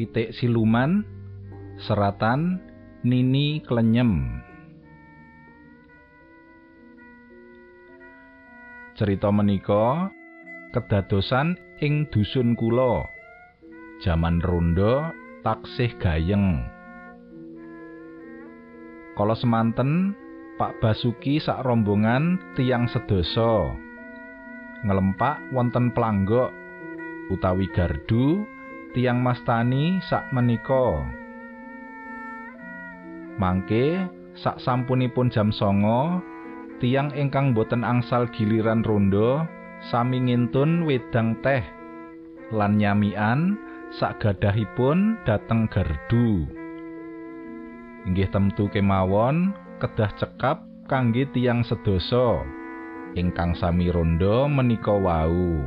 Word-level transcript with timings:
pitik 0.00 0.32
siluman 0.32 1.04
seratan 1.76 2.56
Nini 3.04 3.60
Klenyem. 3.60 4.40
Cerita 8.96 9.28
menika 9.28 10.08
kedadosan 10.72 11.60
ing 11.84 12.08
dusun 12.08 12.56
kula 12.56 13.04
jaman 14.00 14.40
rondo 14.40 15.12
taksih 15.44 15.92
gayeng. 16.00 16.64
Kala 19.20 19.36
semanten 19.36 20.16
Pak 20.56 20.80
Basuki 20.80 21.44
sak 21.44 21.60
rombongan 21.60 22.40
tiang 22.56 22.88
sedasa 22.88 23.68
ngelempak 24.80 25.52
wonten 25.52 25.92
planggok 25.92 26.48
utawi 27.28 27.68
gardu 27.76 28.48
tiang 28.92 29.22
mastani 29.22 30.02
sak 30.06 30.30
menika. 30.34 31.06
Mangke 33.40 34.04
sak 34.36 34.60
sampunipun 34.60 35.32
jam 35.32 35.50
songo 35.50 36.20
tiang 36.80 37.12
ingkang 37.12 37.52
boten 37.52 37.84
angsal 37.84 38.24
giliran 38.32 38.80
rondo 38.80 39.44
sami 39.92 40.20
ngintun 40.20 40.84
wedang 40.84 41.36
teh 41.44 41.64
lan 42.52 42.76
nyamian 42.76 43.56
sak 43.96 44.20
gadahipun 44.20 45.20
dateng 45.24 45.68
gardu 45.68 46.44
inggih 48.08 48.28
temtu 48.32 48.68
kemawon 48.72 49.52
kedah 49.80 50.12
cekap 50.16 50.64
kangge 50.88 51.28
tiang 51.32 51.64
sedasa 51.64 52.44
ingkang 53.16 53.56
sami 53.56 53.88
rondo 53.88 54.46
menika 54.46 54.92
wau 54.94 55.64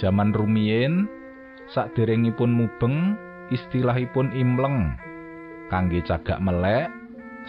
jaman 0.00 0.32
rumiyin 0.32 1.04
sakderengipun 1.76 2.48
mubeng 2.48 3.20
istilahipun 3.52 4.32
imleng. 4.32 4.96
Kangge 5.68 6.00
cagak 6.02 6.40
melek 6.40 6.88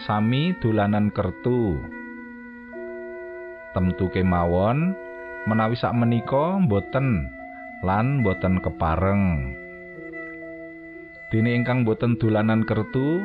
sami 0.04 0.52
dolanan 0.60 1.08
kertu. 1.10 1.80
Temtu 3.72 4.12
kemawon 4.12 4.92
menawi 5.48 5.74
sak 5.80 5.96
menika 5.96 6.60
boten 6.68 7.32
lan 7.82 8.20
boten 8.20 8.60
kepareng. 8.60 9.56
Dene 11.32 11.56
ingkang 11.56 11.88
boten 11.88 12.20
dolanan 12.20 12.68
kertu 12.68 13.24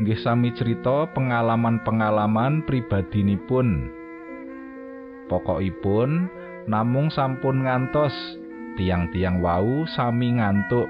nggih 0.00 0.16
sami 0.22 0.54
cerita 0.54 1.10
pengalaman-pengalaman 1.10 2.62
pribadinipun. 2.64 3.90
Pokokipun 5.26 6.30
namung 6.70 7.10
sampun 7.10 7.66
ngantos 7.66 8.14
tiang-tiang 8.78 9.40
wau 9.42 9.84
sami 9.88 10.36
ngantuk. 10.36 10.88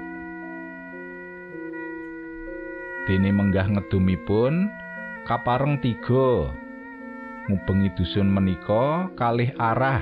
Dene 3.03 3.35
menggah 3.35 3.67
ngedumipun 3.67 4.71
kapareng 5.27 5.79
tiga 5.83 6.55
ngubengi 7.51 7.91
dusun 7.99 8.31
menika 8.31 9.11
kalih 9.19 9.51
arah 9.59 9.99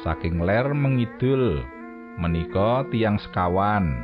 saking 0.00 0.40
ler 0.40 0.72
mengidul 0.72 1.60
menika 2.16 2.88
tiang 2.88 3.20
sekawan 3.20 4.00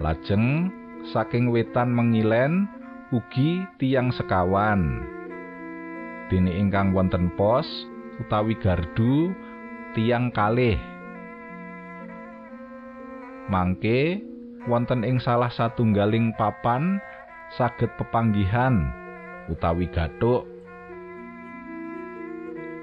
lajeng 0.00 0.72
saking 1.12 1.52
wetan 1.52 1.92
mengilen 1.92 2.64
ugi 3.12 3.66
tiang 3.76 4.14
sekawan. 4.14 5.02
Dene 6.32 6.54
ingkang 6.54 6.94
wonten 6.94 7.28
pos 7.34 7.66
utawi 8.22 8.54
gardu 8.56 9.34
tiang 9.92 10.30
kalih. 10.30 10.78
Mangke 13.50 14.22
wonten 14.70 15.02
ing 15.02 15.18
salah 15.18 15.50
satunggaling 15.50 16.30
papan 16.38 17.02
saged 17.58 17.90
pepanggihan 17.98 18.94
utawi 19.50 19.90
gathuk. 19.90 20.46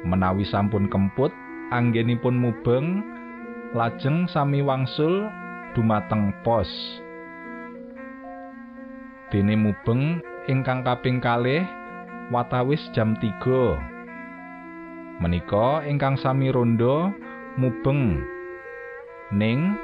Menawi 0.04 0.44
sampun 0.44 0.92
kemput 0.92 1.32
anggenipun 1.72 2.36
mubeng 2.36 3.00
lajeng 3.72 4.28
sami 4.28 4.60
wangsul 4.60 5.32
dumateng 5.72 6.36
pos. 6.44 6.68
dene 9.28 9.60
mubeng 9.60 10.24
ingkang 10.48 10.88
kaping 10.88 11.20
kalih 11.20 11.68
watawis 12.32 12.80
jam 12.96 13.12
3 13.20 15.20
menika 15.20 15.84
ingkang 15.84 16.16
sami 16.16 16.48
rondo 16.48 17.12
mubeng 17.60 18.24
ning 19.36 19.76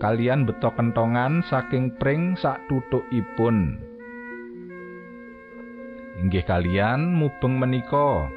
kalian 0.00 0.48
betok 0.48 0.80
kentongan 0.80 1.44
saking 1.46 1.92
pring 2.00 2.34
sak 2.40 2.58
tutukipun 2.66 3.76
inggih 6.20 6.44
kalian 6.44 7.16
mubeng 7.16 7.56
menika 7.56 8.28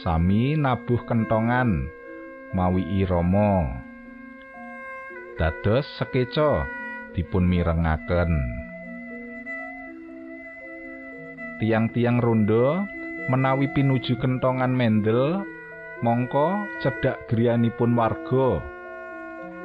sami 0.00 0.56
nabuh 0.56 1.04
kentongan 1.04 1.88
mawi 2.52 2.84
irama. 3.00 3.80
Dados 5.40 5.88
sekeca 5.96 6.68
dipun 7.16 7.48
mirengaken. 7.48 8.32
Tiang-tiang 11.60 12.20
rondo 12.20 12.84
menawi 13.32 13.72
pinuju 13.72 14.20
kentongan 14.20 14.76
mendel 14.76 15.40
mongko 16.04 16.60
cedhak 16.84 17.24
griyanipun 17.30 17.96
warga 17.96 18.60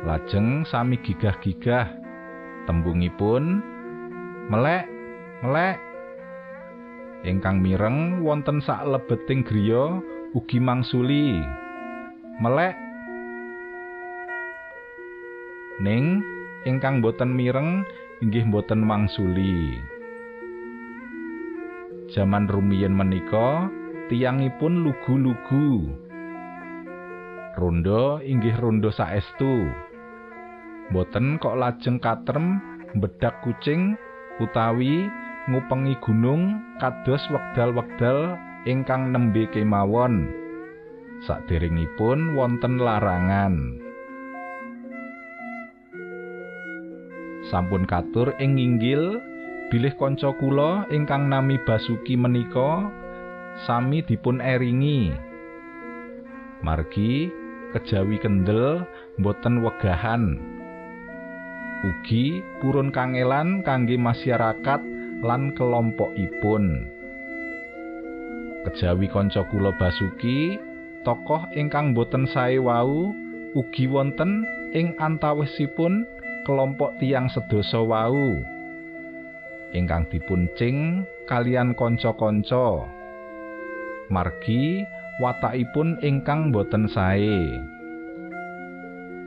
lajeng 0.05 0.67
sami 0.69 1.01
gigah-gigah 1.01 1.89
tembungipun 2.69 3.63
melek 4.51 4.85
melek. 5.41 5.77
Ingkang 7.25 7.65
mireng 7.65 8.21
wonten 8.21 8.61
sak 8.61 8.85
lebeting 8.85 9.41
griya 9.41 9.97
ugi 10.37 10.61
mangsuli. 10.61 11.41
Melek. 12.37 12.77
Ning 15.81 16.21
ingkang 16.69 17.01
boten 17.01 17.33
mireng 17.33 17.81
inggih 18.21 18.45
boten 18.49 18.85
mangsuli. 18.85 19.81
Jaman 22.13 22.45
rumiyin 22.47 22.93
menika 22.93 23.67
tiyangipun 24.07 24.85
lugu-lugu. 24.85 25.89
Rondo 27.57 28.21
inggih 28.21 28.53
rondo 28.61 28.93
saestu 28.93 29.65
boten 30.91 31.35
kok 31.43 31.59
lajeng 31.59 31.99
katrem 31.99 32.63
bedak 32.95 33.43
kucing 33.43 33.99
utawi 34.39 35.11
ngupengi 35.51 35.99
gunung 35.99 36.59
kados 36.79 37.23
wekdal-wekdal 37.31 38.39
ingkang 38.67 39.11
nembe 39.11 39.47
kemawon. 39.51 40.31
Saderengipun 41.25 42.37
wonten 42.37 42.77
larangan. 42.77 43.81
Sampun 47.47 47.87
katur 47.87 48.35
ing 48.43 48.59
inggil 48.59 49.17
bilih 49.71 49.95
kanca 49.95 50.35
kula 50.35 50.85
ingkang 50.91 51.31
nami 51.31 51.55
Basuki 51.63 52.19
menika 52.19 52.91
sami 53.65 54.03
dipun 54.03 54.43
eringi. 54.43 55.15
Margi 56.59 57.31
kejawi 57.71 58.19
kendel 58.19 58.83
boten 59.19 59.63
wegahan 59.63 60.56
ugi 61.85 62.41
purun 62.57 62.89
kangelan 62.89 63.61
kangge 63.61 63.99
masyarakat 64.01 64.81
lan 65.21 65.53
kelompokipun. 65.53 66.89
Kejawi 68.65 69.07
kanca 69.07 69.45
kula 69.47 69.71
Basuki 69.77 70.57
tokoh 71.05 71.45
ingkang 71.53 71.93
boten 71.93 72.25
sae 72.27 72.57
wau 72.57 73.13
ugi 73.53 73.85
wonten 73.87 74.43
ing 74.73 74.97
antawisipun 74.97 76.03
kelompok 76.43 76.97
tiang 76.97 77.29
sedasa 77.29 77.79
wau. 77.79 78.41
Ingkang 79.71 80.09
dipuncing 80.09 81.05
kalian 81.29 81.75
kanca-kanca. 81.77 82.87
Margi 84.07 84.87
watakipun 85.19 85.99
ingkang 86.01 86.49
boten 86.55 86.87
sae. 86.87 87.59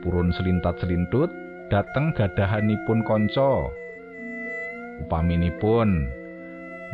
Purun 0.01 0.33
selintat-selintut 0.33 1.40
dateng 1.71 2.11
gadahanipun 2.11 2.99
kanca. 3.07 3.71
Upaminipun 5.07 6.11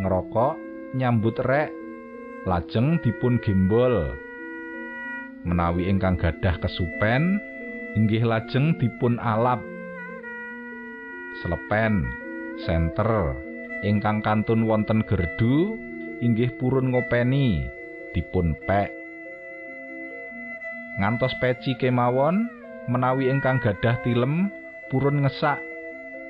ngerokok 0.05 0.53
nyambut 0.93 1.41
rek 1.41 1.73
lajeng 2.45 3.01
dipun 3.01 3.41
gembol. 3.41 4.13
Menawi 5.41 5.89
ingkang 5.89 6.21
gadah 6.21 6.61
kesupen 6.61 7.41
inggih 7.97 8.21
lajeng 8.21 8.77
dipun 8.77 9.17
alap. 9.17 9.57
Selepen 11.41 12.05
senter 12.69 13.33
ingkang 13.81 14.21
kantun 14.21 14.69
wonten 14.69 15.01
gerdu 15.09 15.73
inggih 16.21 16.53
purun 16.61 16.93
ngopeni 16.93 17.65
dipun 18.13 18.53
pek. 18.69 18.93
Ngantos 21.01 21.33
peci 21.41 21.73
kemawon 21.81 22.45
menawi 22.89 23.29
ingkang 23.33 23.57
gadah 23.61 24.01
tilem 24.05 24.49
purun 24.87 25.23
ngesak 25.23 25.59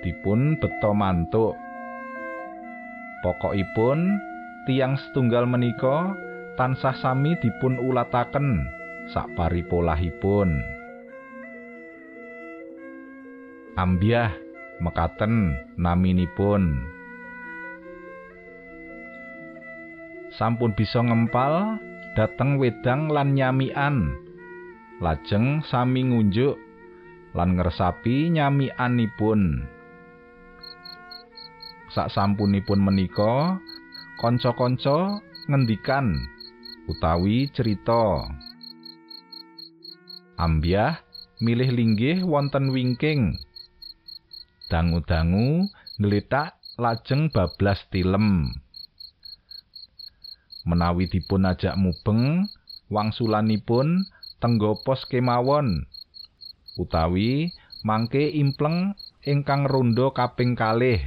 dipun 0.01 0.57
beto 0.61 0.91
mantuk. 0.93 1.53
Pokokipun 3.25 4.19
tiang 4.69 4.97
setunggal 4.97 5.49
menika 5.49 6.13
tansah 6.57 6.93
sami 7.01 7.33
dipun 7.41 7.81
ulataken 7.81 8.65
sak 9.09 9.29
paripolahipun 9.37 10.77
ambyah 13.77 14.33
mekaten 14.81 15.53
naminipun. 15.77 16.81
Sampun 20.33 20.73
bisa 20.73 21.01
ngempal 21.01 21.77
dateng 22.17 22.57
wedang 22.57 23.09
lan 23.13 23.37
nyamian 23.37 24.17
lajeng 24.97 25.61
sami 25.69 26.05
ngunjuk 26.09 26.57
lan 27.37 27.53
ngersapi 27.53 28.33
nyamianipun. 28.33 29.69
Sak 31.93 32.09
sampunipun 32.09 32.81
menika 32.81 33.61
kanca-kanca 34.17 35.21
ngendikan 35.45 36.17
utawi 36.89 37.45
cerita. 37.53 38.25
Ambyah 40.41 40.97
milih 41.37 41.69
linggih 41.69 42.25
wonten 42.25 42.73
wingking. 42.73 43.37
Dangu-dangu 44.73 45.69
ngletak 46.01 46.57
lajeng 46.81 47.29
bablas 47.29 47.85
tilem. 47.93 48.49
Menawi 50.67 51.07
dipun 51.07 51.47
ajak 51.47 51.77
mubeng 51.79 52.49
wangsulanipun 52.91 54.03
tenggo 54.43 54.75
pos 54.83 55.07
kemawon 55.07 55.87
utawi 56.77 57.51
mangke 57.81 58.29
impleng 58.31 58.93
ingkang 59.25 59.67
rondo 59.67 60.13
kaping 60.15 60.55
kalih. 60.55 61.01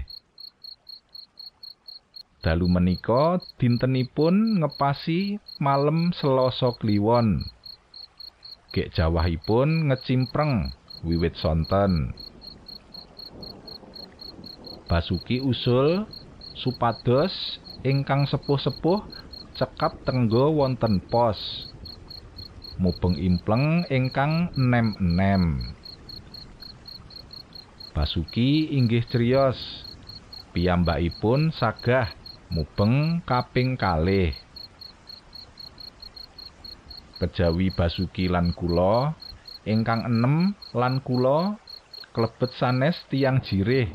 Dalu 2.40 2.72
menika 2.72 3.37
dintenipun 3.61 4.64
ngepasi 4.64 5.38
malem 5.61 6.08
Selasa 6.17 6.72
kliwon. 6.81 7.44
Gek 8.72 8.96
jawahipun 8.96 9.93
ngecimpreng 9.93 10.72
wiwit 11.05 11.37
sonten. 11.37 12.17
Basuki 14.88 15.38
usul 15.44 16.08
supados 16.56 17.61
ingkang 17.87 18.26
sepuh-sepuh 18.26 19.05
cekap 19.55 20.00
tenggo 20.08 20.50
wonten 20.56 20.99
pos 21.12 21.69
mubeng 22.81 23.12
impleng 23.21 23.85
ingkang 23.93 24.49
enem-enem. 24.56 25.77
Basuki 27.93 28.73
inggih 28.73 29.05
criyos. 29.05 29.61
Piyambakipun 30.56 31.53
sagah 31.55 32.11
mubeng 32.50 33.21
kaping 33.29 33.77
kalih. 33.77 34.32
Kejawi 37.21 37.69
Basuki 37.77 38.32
lan 38.32 38.56
kula 38.56 39.12
ingkang 39.69 40.09
enem 40.09 40.56
lan 40.73 41.05
kula 41.05 41.61
klebet 42.17 42.50
sanes 42.56 42.97
tiang 43.12 43.44
jirih. 43.44 43.93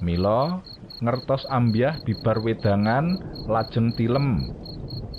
Mila 0.00 0.62
ngertos 1.02 1.42
ambyah 1.50 1.98
bibar 2.06 2.38
wedangan 2.40 3.18
lajeng 3.50 3.90
tilem 3.98 4.54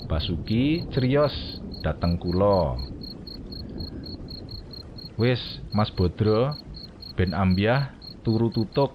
Basuki 0.06 0.86
criyos 0.94 1.34
dateng 1.81 2.22
kula. 2.22 2.78
Wis, 5.18 5.42
Mas 5.74 5.90
Bodro, 5.90 6.54
ben 7.18 7.34
ambyah 7.34 7.98
turu 8.22 8.54
tutuk. 8.54 8.94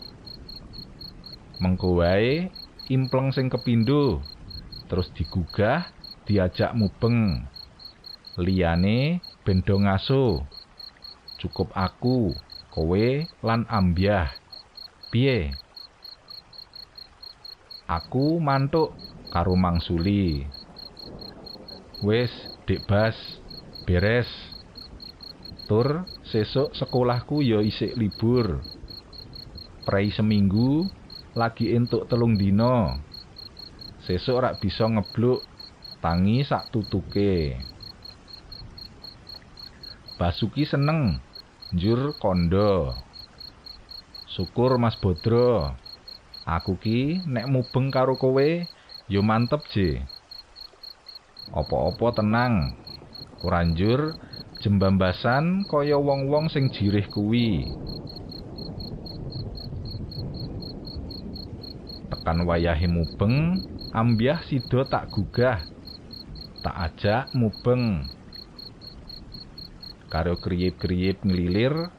Mengko 1.59 1.99
wae 1.99 2.47
impleng 2.87 3.35
sing 3.35 3.51
kepindho 3.51 4.23
terus 4.87 5.11
digugah 5.19 5.91
diajak 6.31 6.79
mubeng. 6.79 7.43
Liyane 8.39 9.19
ben 9.43 9.67
do 9.67 9.83
ngaso. 9.83 10.47
Cukup 11.43 11.75
aku, 11.75 12.31
kowe 12.71 13.07
lan 13.43 13.67
ambyah. 13.67 14.31
Piye? 15.11 15.51
Aku 17.91 18.39
mantuk 18.39 18.95
karo 19.35 19.59
mangsuli. 19.59 20.47
Wis, 22.01 22.33
Dik 22.65 22.89
Bas, 22.89 23.13
beres. 23.85 24.25
Tur 25.69 26.09
sesuk 26.33 26.73
sekolahku 26.73 27.45
ya 27.45 27.61
isik 27.61 27.93
libur. 27.93 28.65
Prei 29.85 30.09
seminggu 30.09 30.89
lagi 31.37 31.77
entuk 31.77 32.09
telung 32.09 32.41
dina. 32.41 32.97
Sesuk 34.09 34.41
rak 34.41 34.65
bisa 34.65 34.89
ngebluk 34.89 35.45
tangi 36.01 36.41
sak 36.41 36.73
tutuke. 36.73 37.61
Basuki 40.17 40.65
seneng 40.65 41.21
njur 41.77 42.17
kondo. 42.17 42.97
Syukur 44.25 44.81
Mas 44.81 44.97
Bodro. 44.97 45.77
Aku 46.49 46.81
ki 46.81 47.29
nek 47.29 47.45
mubeng 47.45 47.93
karo 47.93 48.17
kowe 48.17 48.65
ya 49.05 49.21
mantep 49.21 49.69
je. 49.69 50.01
Apa-apa 51.51 52.15
tenang. 52.15 52.79
Kuranjur 53.43 54.15
jembambasan 54.63 55.67
kaya 55.67 55.99
wong-wong 55.99 56.47
sing 56.47 56.71
jirih 56.71 57.09
kuwi. 57.11 57.67
Tekan 62.13 62.47
wayahe 62.47 62.87
mubeng, 62.87 63.59
ambyah 63.91 64.45
sida 64.47 64.87
tak 64.87 65.11
gugah. 65.11 65.65
Tak 66.61 66.77
ajak 66.77 67.25
mubeng. 67.35 68.07
Karo 70.13 70.37
kriyip-kriyip 70.39 71.23
ngelilir, 71.25 71.91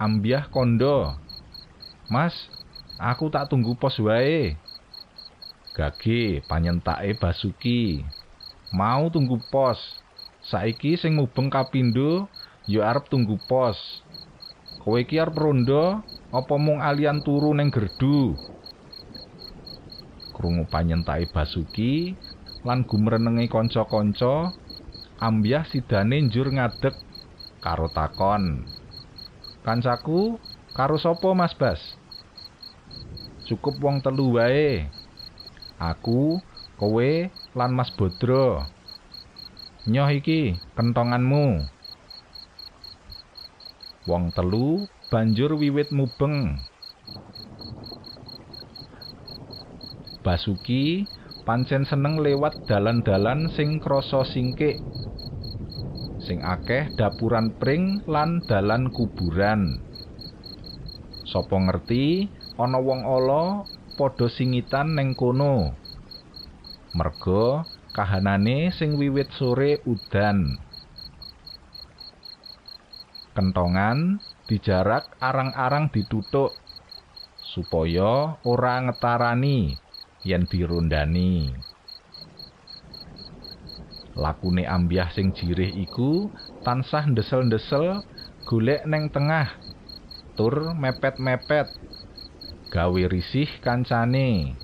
ambyah 0.00 0.48
kondo. 0.50 1.14
Mas, 2.08 2.34
aku 2.96 3.28
tak 3.28 3.52
tunggu 3.52 3.76
pos 3.76 4.00
wae. 4.00 4.56
Gage 5.76 6.42
panyentake 6.50 7.14
Basuki. 7.20 8.02
Mau 8.72 9.08
tunggu 9.08 9.40
pos. 9.48 9.78
Saiki 10.48 10.96
sing 10.96 11.18
mubeng 11.18 11.52
kapindo 11.52 12.28
ya 12.68 12.88
arep 12.88 13.08
tunggu 13.12 13.36
pos. 13.48 13.76
Kowe 14.80 15.00
iki 15.00 15.20
arep 15.20 15.36
rondo 15.36 16.00
apa 16.32 16.54
mung 16.56 16.80
alian 16.80 17.20
turu 17.24 17.52
ning 17.56 17.68
gerdu? 17.72 18.36
Krungu 20.36 20.70
panyentake 20.70 21.28
Basuki 21.34 22.14
lan 22.62 22.86
gumrenenge 22.86 23.50
kanca-kanca, 23.50 24.54
ambyah 25.18 25.66
sidane 25.66 26.22
njur 26.30 26.54
ngadeg 26.54 26.94
karo 27.58 27.90
takon. 27.90 28.62
Kancaku 29.66 30.38
karo 30.72 30.96
sapa 30.96 31.34
Mas 31.34 31.52
Bas? 31.58 31.82
Cukup 33.50 33.80
wong 33.82 33.98
telu 34.04 34.38
wae. 34.38 34.86
Aku 35.80 36.38
kowe 36.78 37.10
lan 37.56 37.72
Mas 37.72 37.88
Bodro. 37.96 38.66
Nyoh 39.88 40.10
iki 40.12 40.52
kentonganmu. 40.76 41.64
Wong 44.04 44.32
telu 44.36 44.84
banjur 45.08 45.56
wiwit 45.56 45.88
mubeng. 45.92 46.60
Basuki 50.20 51.08
pancen 51.48 51.88
seneng 51.88 52.20
lewat 52.20 52.68
dalan-dalan 52.68 53.48
sing 53.56 53.80
krasa 53.80 54.28
singkik. 54.28 54.76
Sing 56.20 56.44
akeh 56.44 56.92
dapuran 57.00 57.56
pring 57.56 58.04
lan 58.04 58.44
dalan 58.44 58.92
kuburan. 58.92 59.80
Sopo 61.24 61.56
ngerti 61.56 62.28
ana 62.60 62.76
wong 62.76 63.04
ala 63.08 63.64
padha 63.96 64.28
singitan 64.28 64.92
ning 64.96 65.16
kono. 65.16 65.87
Merga 66.98 67.62
kahanane 67.94 68.74
sing 68.74 68.98
wiwit 68.98 69.30
sore 69.38 69.78
udan. 69.86 70.58
Kentongan 73.38 74.18
dijarak 74.50 75.14
arang-arang 75.22 75.94
ditutuk 75.94 76.50
supaya 77.54 78.34
ora 78.42 78.82
ngetarani 78.82 79.78
yen 80.26 80.42
dirundani 80.50 81.54
lakune 84.18 84.66
ambyah 84.66 85.14
sing 85.14 85.30
jirih 85.30 85.70
iku 85.70 86.34
tansah 86.66 87.06
ndesel-ndesel 87.06 88.02
golek 88.50 88.82
neng 88.90 89.14
tengah 89.14 89.46
tur 90.34 90.74
mepet-mepet 90.74 91.70
gawe 92.74 93.02
risih 93.06 93.48
kancane 93.62 94.58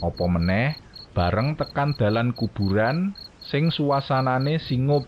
apa 0.00 0.24
meneh 0.26 0.76
bareng 1.12 1.56
tekan 1.56 1.96
dalan 1.96 2.32
kuburan 2.32 3.12
sing 3.40 3.72
suasanane 3.72 4.60
singup 4.60 5.04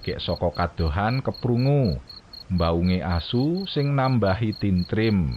Gek 0.00 0.16
saka 0.16 0.48
kadohan 0.56 1.20
keprungu 1.20 2.00
mbaunge 2.48 3.04
asu 3.04 3.68
sing 3.68 3.92
nambahi 3.92 4.56
tintrim. 4.56 5.28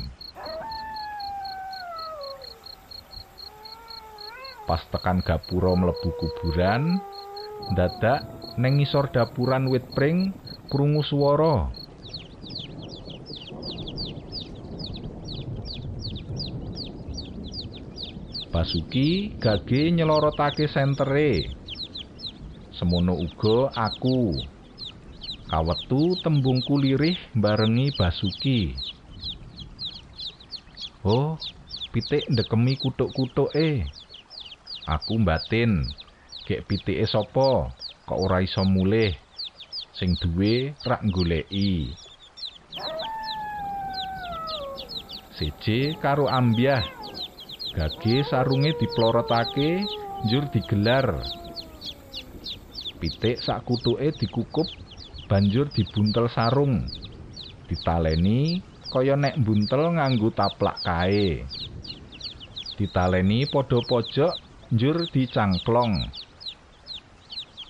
Pas 4.63 4.79
tekan 4.87 5.19
gapura 5.19 5.75
mlebu 5.75 6.09
kuburan, 6.15 6.95
dadak 7.75 8.23
neng 8.55 8.79
ngisor 8.79 9.11
dapuran 9.11 9.67
wit 9.67 9.83
pring 9.91 10.31
krungu 10.71 11.03
swara. 11.03 11.67
Basuki 18.53 19.33
gage 19.41 19.89
nyelorotake 19.89 20.69
sentere. 20.69 21.49
Semono 22.77 23.17
uga 23.17 23.73
aku. 23.73 24.37
Kawetu 25.49 26.13
tembungku 26.21 26.77
lirih 26.77 27.17
barengi 27.33 27.89
Basuki. 27.97 28.77
Oh, 31.01 31.33
pitik 31.89 32.29
ndekemi 32.29 32.77
kutuk-kutuke. 32.77 33.89
Aku 34.85 35.17
batin, 35.25 35.89
gek 36.45 36.69
pitike 36.69 37.09
sapa 37.09 37.73
kok 38.05 38.19
ora 38.21 38.37
iso 38.45 38.61
mulih. 38.61 39.17
Sing 39.97 40.13
duwe 40.21 40.77
rak 40.85 41.01
goleki. 41.09 41.89
Seje 45.33 45.97
karo 45.97 46.29
ambyah. 46.29 47.02
Gage 47.73 48.21
sarunge 48.29 48.77
diplorotake 48.77 49.81
njur 50.29 50.45
digelar. 50.53 51.25
Pitik 53.01 53.41
sak 53.41 53.65
kutuke 53.65 54.13
dikukup 54.13 54.69
banjur 55.25 55.73
dibuntel 55.73 56.29
sarung. 56.29 56.85
Ditaleni 57.65 58.61
kaya 58.93 59.17
nek 59.17 59.41
buntel 59.41 59.97
nganggo 59.97 60.29
taplak 60.37 60.77
kae. 60.85 61.41
Ditaleni 62.77 63.49
padha 63.49 63.81
pojok 63.81 64.33
njur 64.69 65.09
dicangklong. 65.09 65.97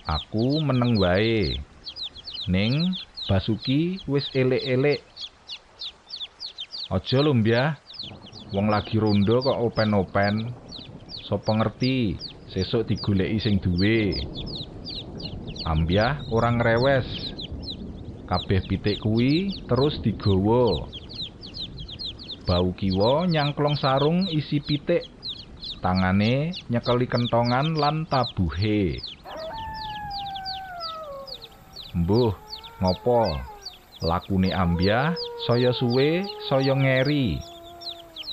Aku 0.04 0.60
meneng 0.60 1.00
wae. 1.00 1.56
Ning 2.52 2.92
Basuki 3.24 4.04
wis 4.04 4.28
elek-elek. 4.36 5.00
Aja 6.92 7.24
Mbah. 7.24 7.83
Wong 8.54 8.70
lagi 8.70 9.02
rondo 9.02 9.42
kok 9.42 9.58
open-open. 9.66 10.46
Sopo 11.26 11.58
ngerti 11.58 12.14
sesuk 12.54 12.86
digoleki 12.86 13.42
sing 13.42 13.58
duwe. 13.58 14.14
Ambyah 15.66 16.22
ora 16.30 16.54
ngrewes. 16.54 17.34
Kabeh 18.30 18.62
pitik 18.70 19.02
kuwi 19.02 19.50
terus 19.66 19.98
digawa. 20.06 20.86
Bau 22.46 22.70
kiwa 22.78 23.26
nyangklong 23.26 23.74
sarung 23.74 24.30
isi 24.30 24.62
pitik. 24.62 25.02
Tangane 25.82 26.54
nyekeli 26.70 27.10
kentongan 27.10 27.74
lan 27.74 28.06
tabuhe. 28.06 29.02
Mbuh, 31.90 32.30
ngopo? 32.78 33.34
Lakune 33.98 34.54
ambyah 34.54 35.10
saya 35.50 35.74
suwe 35.74 36.22
saya 36.46 36.78
ngeri. 36.78 37.53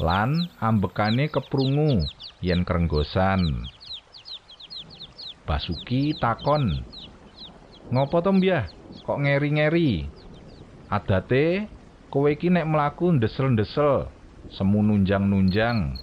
Lan 0.02 0.50
ambekane 0.58 1.30
keprungu 1.30 2.02
yen 2.42 2.66
krenggosan. 2.66 3.70
Basuki 5.46 6.18
takon, 6.18 6.82
"Ngopo 7.94 8.18
to? 8.26 8.34
Kok 9.06 9.22
ngeri-ngeri?" 9.22 10.10
Adate 10.90 11.70
kowe 12.10 12.34
iki 12.34 12.50
nek 12.50 12.66
mlaku 12.66 13.14
ndesel-ndesel, 13.14 14.10
semu 14.50 14.82
nunjang-nunjang. 14.82 15.96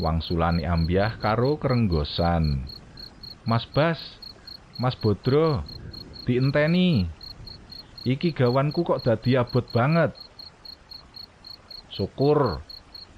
Wangsulane 0.00 0.64
ambyah 0.64 1.20
karo 1.20 1.60
krenggosan. 1.60 2.64
Mas 3.44 3.68
Bas, 3.76 4.00
Mas 4.80 4.96
Bodro, 4.96 5.60
dienteni. 6.24 7.04
Iki 8.08 8.32
gawanku 8.32 8.88
kok 8.88 9.04
dadi 9.04 9.36
abot 9.36 9.68
banget. 9.68 10.16
Syukur 11.90 12.62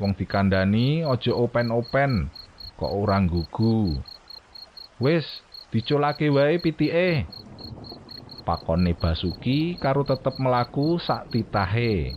wong 0.01 0.17
dikandani 0.17 1.05
aja 1.05 1.33
open-open 1.37 2.33
kok 2.81 2.93
ora 2.93 3.21
nggugu. 3.21 4.01
Wis, 4.97 5.29
diculake 5.69 6.33
wae 6.33 6.57
pitike. 6.57 7.29
Pakone 8.43 8.97
Basuki 8.99 9.79
karo 9.79 10.03
tetep 10.03 10.35
melaku 10.41 10.99
sak 10.99 11.31
titahe. 11.31 12.11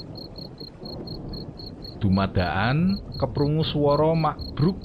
Dumadaan 2.02 2.98
keprungu 3.22 3.62
swara 3.68 4.16
makbruk. 4.18 4.80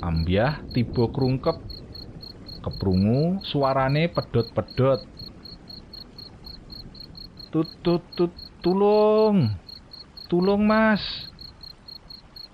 Ambyah 0.00 0.64
tiba 0.72 1.10
krungkep. 1.12 1.58
Keprungu 2.62 3.42
suarane 3.44 4.08
pedhot-pedhot. 4.08 5.00
Tut 7.52 7.68
tut 7.84 8.02
tut 8.16 8.32
tulung. 8.64 9.61
Tulung, 10.32 10.64
Mas. 10.64 11.28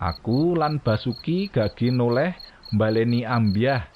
Aku 0.02 0.58
lan 0.58 0.82
Basuki 0.82 1.46
gage 1.46 1.94
noleh 1.94 2.34
mbaleni 2.74 3.22
ambyah. 3.22 3.86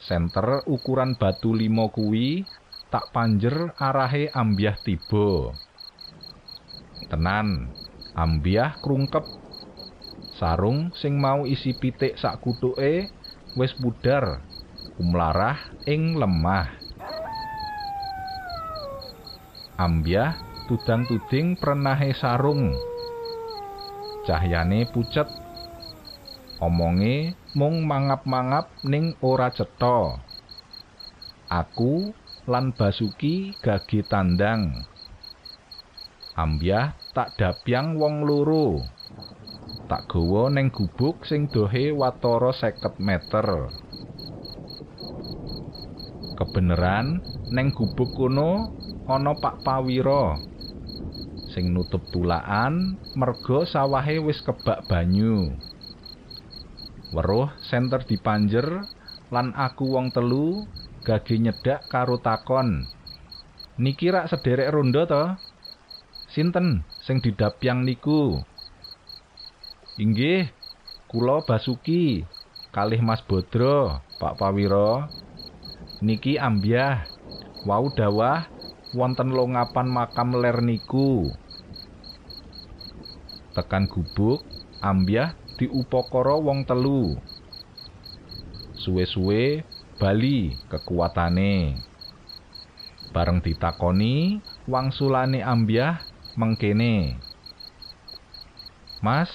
Senter 0.00 0.64
ukuran 0.64 1.12
batu 1.20 1.52
limo 1.52 1.92
kuwi 1.92 2.48
tak 2.88 3.12
panjer 3.12 3.76
arahe 3.76 4.32
ambyah 4.32 4.80
tiba. 4.80 5.52
Tenan, 7.12 7.68
ambyah 8.16 8.80
krungkep. 8.80 9.28
Sarung 10.40 10.88
sing 10.96 11.20
mau 11.20 11.44
isi 11.44 11.76
pitik 11.76 12.16
sak 12.16 12.40
kutuke 12.40 13.12
wis 13.60 13.76
pudar, 13.76 14.40
umlarah 14.96 15.60
ing 15.84 16.16
lemah. 16.16 16.80
Ambyah 19.76 20.51
tudang-tuding 20.72 21.60
prenahe 21.60 22.16
sarung. 22.16 22.72
Cahyane 24.24 24.88
pucet. 24.88 25.28
Omonge 26.64 27.36
mung 27.52 27.84
mangap-mangap 27.84 28.72
ning 28.80 29.12
ora 29.20 29.52
cetha. 29.52 30.16
Aku 31.52 32.16
lan 32.48 32.72
Basuki 32.72 33.52
gage 33.60 34.00
tandang. 34.08 34.88
Ambyah 36.40 36.96
tak 37.12 37.36
dapyang 37.36 38.00
wong 38.00 38.24
loro. 38.24 38.80
Tak 39.92 40.08
gawa 40.08 40.48
ning 40.48 40.72
gubuk 40.72 41.28
sing 41.28 41.52
dohe 41.52 41.92
watara 41.92 42.48
50 42.48 42.96
meter. 42.96 43.68
Kebeneran 46.40 47.20
ning 47.52 47.76
gubuk 47.76 48.16
kono 48.16 48.72
ana 49.04 49.36
Pak 49.36 49.60
Pawira 49.60 50.51
sing 51.52 51.76
nutup 51.76 52.00
tulaan 52.10 52.96
merga 53.12 53.68
sawahe 53.68 54.18
wis 54.24 54.40
kebak 54.40 54.88
banyu. 54.88 55.52
Weruh 57.12 57.52
senter 57.68 58.08
dipanjer 58.08 58.88
lan 59.28 59.52
aku 59.52 59.92
wong 59.92 60.08
telu 60.16 60.64
gage 61.04 61.36
nyedak 61.36 61.84
karo 61.92 62.16
takon. 62.24 62.88
Niki 63.76 64.08
rak 64.08 64.32
sederek 64.32 64.72
ronda 64.72 65.04
to? 65.04 65.24
Sinten 66.32 66.88
sing 67.04 67.20
didapyang 67.20 67.84
niku? 67.84 68.40
Inggih, 70.00 70.48
kula 71.12 71.44
Basuki 71.44 72.24
kalih 72.72 73.04
Mas 73.04 73.20
Bodro, 73.28 74.00
Pak 74.16 74.40
Pawira. 74.40 75.12
Niki 76.00 76.40
ambyah 76.40 77.04
wau 77.68 77.92
dawah 77.92 78.48
wonten 78.96 79.36
longapan 79.36 79.86
makam 79.92 80.32
ler 80.40 80.64
niku. 80.64 81.28
Tekan 83.52 83.84
gubuk, 83.84 84.40
ambyah 84.80 85.36
diupakara 85.60 86.40
wong 86.40 86.64
telu. 86.64 87.20
Suwe-suwe 88.80 89.60
bali 90.00 90.56
kekuatane. 90.72 91.76
Bareng 93.12 93.44
ditakoni, 93.44 94.40
wangsulane 94.64 95.44
ambyah 95.44 96.00
mengkene. 96.40 97.20
Mas, 99.04 99.28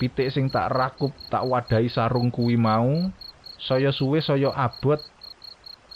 pitik 0.00 0.32
sing 0.32 0.48
tak 0.48 0.72
rakup 0.72 1.12
tak 1.28 1.44
wadahi 1.44 1.92
sarung 1.92 2.32
kuwi 2.32 2.56
mau, 2.56 3.12
saya 3.60 3.92
suwe 3.92 4.24
saya 4.24 4.48
abot. 4.56 4.98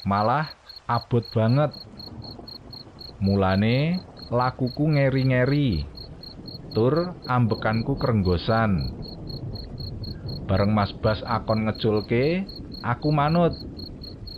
Malah 0.04 0.52
abot 0.84 1.24
banget. 1.32 1.72
Mulane 3.16 4.00
lakuku 4.28 4.84
ngeri-ngeri. 4.96 5.99
Tur 6.70 7.18
ambekanku 7.26 7.98
krenggosan. 7.98 8.94
Bareng 10.46 10.70
Mas 10.70 10.94
Bas 11.02 11.18
akon 11.26 11.66
ngeculke, 11.66 12.46
aku 12.82 13.10
manut. 13.10 13.58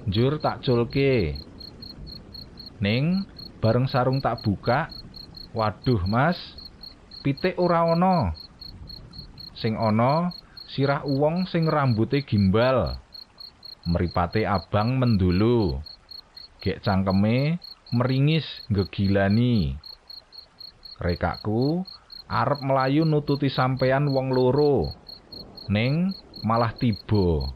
njur 0.08 0.40
tak 0.42 0.64
culke. 0.66 1.36
Ning 2.82 3.22
bareng 3.62 3.86
sarung 3.86 4.18
tak 4.18 4.42
buka, 4.42 4.90
waduh 5.54 6.02
Mas, 6.08 6.40
pitik 7.22 7.54
ora 7.60 7.86
ana. 7.86 8.34
Sing 9.54 9.76
ana 9.78 10.32
sirah 10.72 11.04
uwong 11.04 11.46
sing 11.46 11.68
rambute 11.68 12.24
gimbal. 12.24 12.96
Mripate 13.86 14.48
abang 14.48 14.96
mendulu. 14.96 15.78
Gek 16.64 16.80
cangkeme 16.80 17.58
meringis 17.92 18.46
ngegilani. 18.70 19.76
Rekakku 21.02 21.82
arep 22.32 22.64
melayu 22.64 23.04
nututi 23.04 23.52
sampean 23.52 24.08
wong 24.08 24.32
loro. 24.32 24.88
Ning 25.68 26.16
malah 26.40 26.72
tiba. 26.80 27.52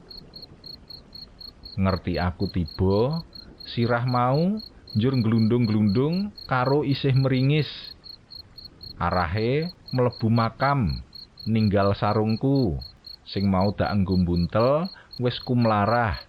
Ngerti 1.81 2.21
aku 2.21 2.53
tiba, 2.53 3.25
sirah 3.73 4.05
mau 4.05 4.61
njur 4.93 5.15
glundung-glundung 5.25 6.33
karo 6.45 6.85
isih 6.85 7.17
meringis. 7.17 7.69
Arahe 9.01 9.73
mlebu 9.93 10.29
makam, 10.29 11.05
ninggal 11.49 11.97
sarungku 11.97 12.77
sing 13.27 13.49
mau 13.49 13.73
dak 13.75 13.93
enggo 13.93 14.17
buntel 14.21 14.89
wis 15.21 15.37
kumlarah. 15.41 16.21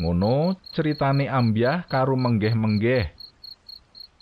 Ngono 0.00 0.58
ceritane 0.74 1.30
ambyah 1.30 1.86
karo 1.86 2.18
menggeh-menggeh. 2.18 3.14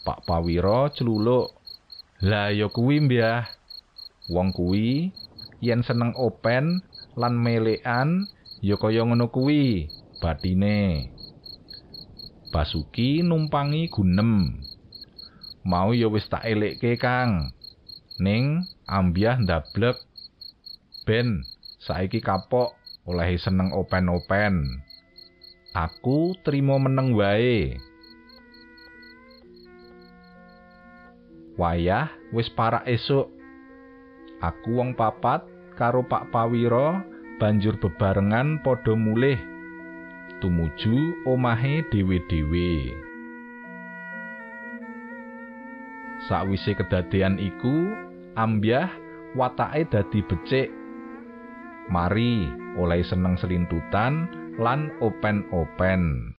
Pak 0.02 0.26
Pawiro 0.26 0.90
celuluk. 0.92 1.61
Lah 2.22 2.54
ya 2.54 2.70
kuwi 2.70 3.02
mbyah. 3.02 3.50
Wong 4.30 4.54
kuwi 4.54 5.10
yen 5.58 5.82
seneng 5.82 6.14
open 6.14 6.78
lan 7.18 7.34
melekan 7.34 8.30
ya 8.62 8.78
kaya 8.78 9.02
ngono 9.02 9.26
kuwi 9.34 9.90
batine. 10.22 11.10
Basuki 12.54 13.26
numpangi 13.26 13.90
gunem. 13.90 14.62
Mau 15.66 15.90
ya 15.90 16.06
wis 16.06 16.30
tak 16.30 16.46
elekke, 16.46 16.94
Kang. 16.94 17.50
Ning 18.22 18.70
ambyah 18.86 19.42
ndablek. 19.42 19.98
Ben, 21.02 21.42
saiki 21.82 22.22
kapok 22.22 22.78
oleh 23.02 23.34
seneng 23.34 23.74
open-open. 23.74 24.78
Aku 25.74 26.38
trimo 26.46 26.78
meneng 26.78 27.18
wae. 27.18 27.74
Wayah 31.60 32.08
wis 32.32 32.48
parak 32.48 32.88
esuk. 32.88 33.28
Aku 34.40 34.80
wong 34.80 34.96
papat 34.96 35.44
karo 35.76 36.00
Pak 36.02 36.32
Pawiro 36.32 36.98
banjur 37.36 37.76
bebarengan 37.76 38.64
padha 38.64 38.96
mulih 38.96 39.36
tumuju 40.42 41.22
omahe 41.28 41.86
dhewe-dhewe. 41.92 42.90
Sawise 46.26 46.74
kedadean 46.74 47.38
iku, 47.38 47.94
ambyah 48.34 48.90
watake 49.38 49.86
dadi 49.90 50.20
becik. 50.26 50.68
Mari 51.90 52.48
oleh 52.78 53.02
seneng 53.06 53.38
selintutan 53.38 54.26
lan 54.58 54.90
open-open. 54.98 56.31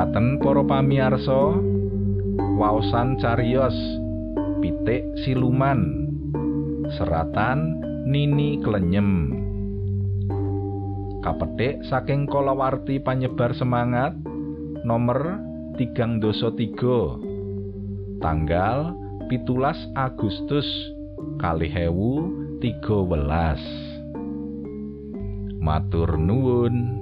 Mekaten 0.00 0.40
para 0.40 0.64
pamiarsa 0.64 1.60
waosan 2.56 3.20
cariyos 3.20 3.76
pitik 4.64 5.04
siluman 5.20 6.08
seratan 6.96 7.76
nini 8.08 8.56
klenyem. 8.64 9.36
Kapetik 11.20 11.84
saking 11.92 12.24
kalawarti 12.32 12.96
panyebar 12.96 13.52
semangat 13.52 14.16
nomor 14.88 15.36
tigang 15.76 16.16
doso 16.16 16.48
tiga. 16.56 17.20
Tanggal 18.24 18.96
pitulas 19.28 19.76
Agustus 20.00 20.64
kali 21.44 21.68
hewu 21.68 22.24
tiga 22.64 23.04
welas. 23.04 23.60
Matur 25.60 26.16
nuwun 26.16 26.99